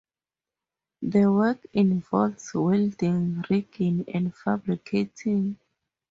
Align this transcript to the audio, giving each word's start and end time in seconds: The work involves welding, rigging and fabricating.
The 1.03 1.31
work 1.31 1.59
involves 1.73 2.55
welding, 2.55 3.43
rigging 3.51 4.05
and 4.11 4.33
fabricating. 4.33 5.59